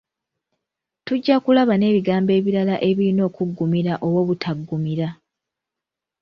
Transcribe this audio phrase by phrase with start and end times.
[1.05, 5.07] Tujja kulaba n’ebigambo ebirala ebirina okuggumira oba obutaggumira.